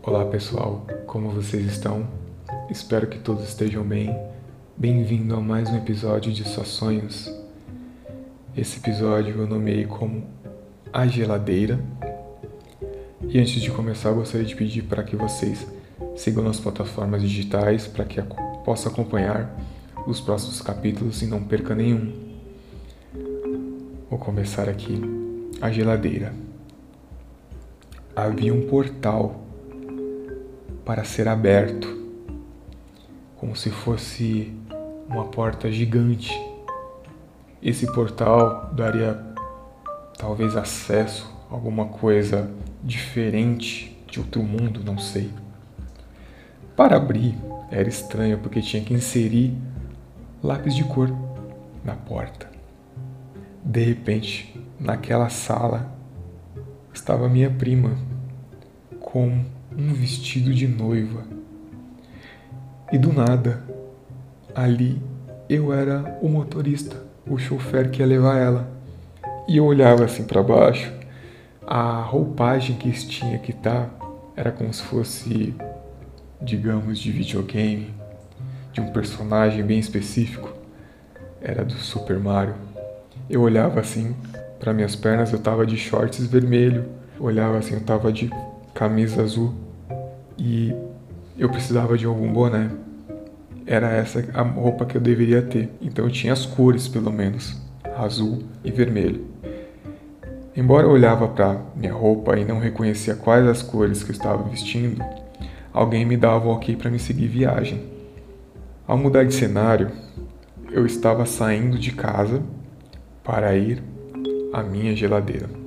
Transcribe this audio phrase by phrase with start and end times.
[0.00, 2.06] Olá pessoal, como vocês estão?
[2.70, 4.16] Espero que todos estejam bem.
[4.76, 7.28] Bem-vindo a mais um episódio de Só Sonhos.
[8.56, 10.24] Esse episódio eu nomeei como
[10.92, 11.80] A Geladeira.
[13.28, 15.66] E antes de começar, gostaria de pedir para que vocês
[16.16, 18.22] sigam nas plataformas digitais para que
[18.64, 19.54] possa acompanhar
[20.06, 22.38] os próximos capítulos e não perca nenhum.
[24.08, 25.00] Vou começar aqui.
[25.60, 26.32] A geladeira.
[28.14, 29.47] Havia um portal
[30.88, 31.86] para ser aberto,
[33.36, 34.50] como se fosse
[35.06, 36.32] uma porta gigante.
[37.62, 39.22] Esse portal daria
[40.16, 42.50] talvez acesso a alguma coisa
[42.82, 45.30] diferente de outro mundo, não sei.
[46.74, 47.36] Para abrir
[47.70, 49.54] era estranho porque tinha que inserir
[50.42, 51.14] lápis de cor
[51.84, 52.50] na porta.
[53.62, 55.92] De repente, naquela sala
[56.94, 57.94] estava minha prima
[58.98, 61.22] com um vestido de noiva.
[62.90, 63.62] E do nada,
[64.52, 65.00] ali
[65.48, 68.68] eu era o motorista, o chofer que ia levar ela.
[69.46, 70.92] E eu olhava assim para baixo,
[71.64, 73.88] a roupagem que tinha que tá,
[74.34, 75.54] era como se fosse,
[76.42, 77.94] digamos, de videogame,
[78.72, 80.52] de um personagem bem específico.
[81.40, 82.56] Era do Super Mario.
[83.30, 84.16] Eu olhava assim
[84.58, 86.84] para minhas pernas, eu tava de shorts vermelho.
[87.20, 88.28] Olhava assim, eu tava de
[88.74, 89.67] camisa azul
[90.38, 90.74] e
[91.36, 92.70] eu precisava de algum boné.
[93.66, 95.70] Era essa a roupa que eu deveria ter.
[95.80, 97.60] Então eu tinha as cores, pelo menos,
[97.96, 99.26] azul e vermelho.
[100.56, 104.42] Embora eu olhava para minha roupa e não reconhecia quais as cores que eu estava
[104.42, 105.04] vestindo,
[105.72, 107.82] alguém me dava o ok para me seguir viagem.
[108.86, 109.90] Ao mudar de cenário,
[110.70, 112.42] eu estava saindo de casa
[113.22, 113.82] para ir
[114.52, 115.57] à minha geladeira.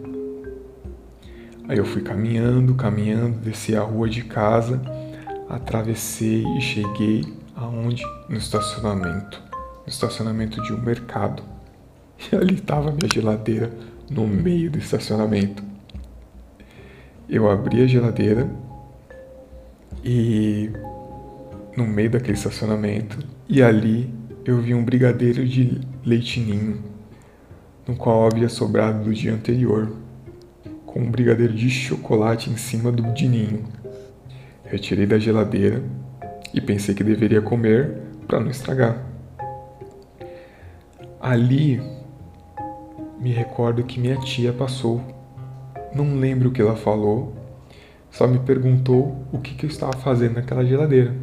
[1.72, 4.82] Aí eu fui caminhando, caminhando, desci a rua de casa,
[5.48, 7.24] atravessei e cheguei
[7.56, 8.04] aonde?
[8.28, 9.42] No estacionamento.
[9.86, 11.42] No estacionamento de um mercado.
[12.30, 13.72] E ali estava minha geladeira
[14.10, 15.64] no meio do estacionamento.
[17.30, 18.50] Eu abri a geladeira
[20.04, 20.72] e
[21.78, 23.18] no meio daquele estacionamento
[23.48, 26.84] e ali eu vi um brigadeiro de leitinho
[27.88, 30.02] no qual havia sobrado do dia anterior
[30.92, 33.64] com um brigadeiro de chocolate em cima do dininho.
[34.66, 35.82] Retirei da geladeira
[36.54, 37.98] e pensei que deveria comer
[38.28, 38.98] para não estragar.
[41.20, 41.82] Ali
[43.20, 45.02] me recordo que minha tia passou.
[45.94, 47.34] Não lembro o que ela falou,
[48.10, 51.14] só me perguntou o que, que eu estava fazendo naquela geladeira.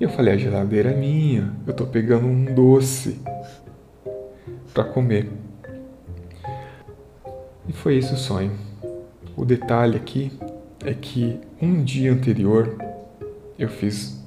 [0.00, 3.20] E eu falei: a geladeira é minha, eu estou pegando um doce
[4.72, 5.30] para comer.
[7.66, 8.67] E foi esse o sonho.
[9.38, 10.32] O detalhe aqui
[10.84, 12.76] é que um dia anterior
[13.56, 14.20] eu fiz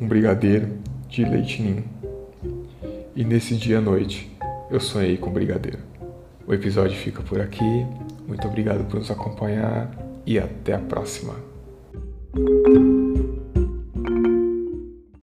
[0.00, 1.84] um brigadeiro de leite ninho.
[3.14, 4.34] E nesse dia à noite
[4.70, 5.80] eu sonhei com brigadeiro.
[6.46, 7.86] O episódio fica por aqui.
[8.26, 9.90] Muito obrigado por nos acompanhar
[10.24, 11.34] e até a próxima.